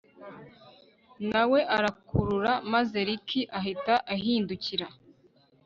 nawe 1.29 1.59
arakurura 1.77 2.53
maze 2.73 2.97
Rick 3.07 3.29
ahita 3.59 3.95
ahindukira 4.13 4.87